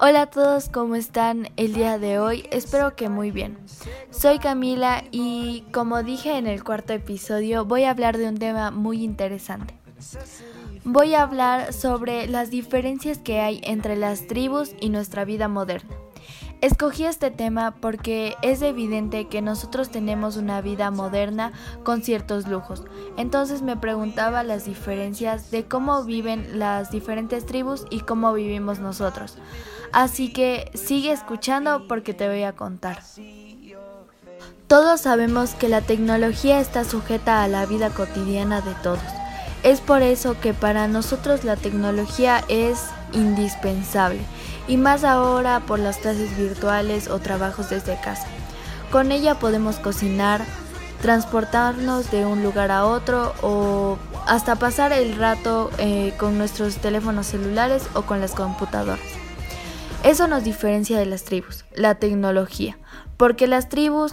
[0.00, 2.48] Hola a todos, ¿cómo están el día de hoy?
[2.50, 3.56] Espero que muy bien.
[4.10, 8.72] Soy Camila y como dije en el cuarto episodio voy a hablar de un tema
[8.72, 9.74] muy interesante.
[10.84, 15.90] Voy a hablar sobre las diferencias que hay entre las tribus y nuestra vida moderna.
[16.64, 21.52] Escogí este tema porque es evidente que nosotros tenemos una vida moderna
[21.82, 22.84] con ciertos lujos.
[23.18, 29.36] Entonces me preguntaba las diferencias de cómo viven las diferentes tribus y cómo vivimos nosotros.
[29.92, 33.02] Así que sigue escuchando porque te voy a contar.
[34.66, 39.02] Todos sabemos que la tecnología está sujeta a la vida cotidiana de todos.
[39.64, 44.20] Es por eso que para nosotros la tecnología es indispensable
[44.68, 48.26] y más ahora por las clases virtuales o trabajos desde casa.
[48.92, 50.44] Con ella podemos cocinar,
[51.00, 53.96] transportarnos de un lugar a otro o
[54.26, 59.00] hasta pasar el rato eh, con nuestros teléfonos celulares o con las computadoras.
[60.02, 62.76] Eso nos diferencia de las tribus, la tecnología,
[63.16, 64.12] porque las tribus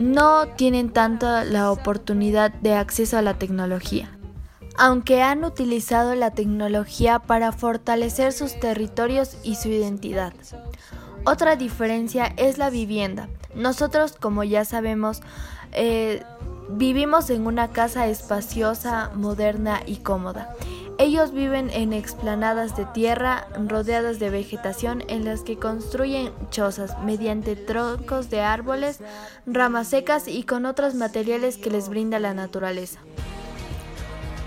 [0.00, 4.10] no tienen tanta la oportunidad de acceso a la tecnología
[4.78, 10.32] aunque han utilizado la tecnología para fortalecer sus territorios y su identidad.
[11.24, 13.28] Otra diferencia es la vivienda.
[13.54, 15.22] Nosotros, como ya sabemos,
[15.72, 16.22] eh,
[16.70, 20.54] vivimos en una casa espaciosa, moderna y cómoda.
[20.98, 27.54] Ellos viven en explanadas de tierra rodeadas de vegetación en las que construyen chozas mediante
[27.54, 29.00] troncos de árboles,
[29.46, 33.00] ramas secas y con otros materiales que les brinda la naturaleza.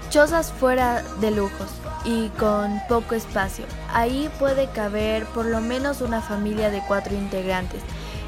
[0.10, 1.70] Chozas fuera de lujos
[2.04, 3.66] y con poco espacio.
[3.94, 7.82] Ahí puede caber por lo menos una familia de cuatro integrantes.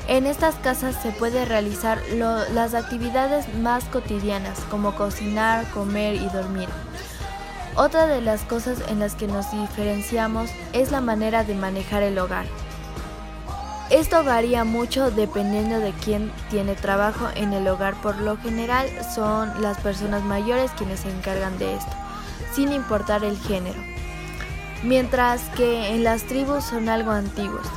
[0.08, 6.70] En estas casas se puede realizar las actividades más cotidianas como cocinar, comer y dormir.
[7.76, 12.20] Otra de las cosas en las que nos diferenciamos es la manera de manejar el
[12.20, 12.46] hogar.
[13.92, 17.94] Esto varía mucho dependiendo de quién tiene trabajo en el hogar.
[18.02, 21.92] Por lo general son las personas mayores quienes se encargan de esto,
[22.54, 23.80] sin importar el género.
[24.84, 27.68] Mientras que en las tribus son algo antiguos.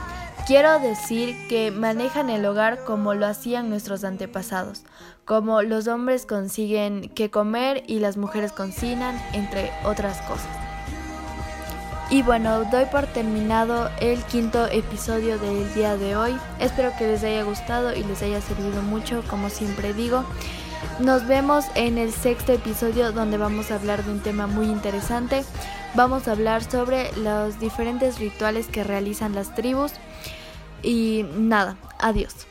[0.46, 4.84] Quiero decir que manejan el hogar como lo hacían nuestros antepasados,
[5.24, 10.63] como los hombres consiguen que comer y las mujeres cocinan, entre otras cosas.
[12.10, 16.36] Y bueno, doy por terminado el quinto episodio del día de hoy.
[16.60, 20.24] Espero que les haya gustado y les haya servido mucho, como siempre digo.
[21.00, 25.44] Nos vemos en el sexto episodio donde vamos a hablar de un tema muy interesante.
[25.94, 29.92] Vamos a hablar sobre los diferentes rituales que realizan las tribus.
[30.82, 32.46] Y nada, adiós.